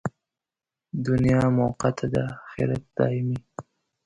[1.05, 3.37] دنیا موقته ده، اخرت دایمي.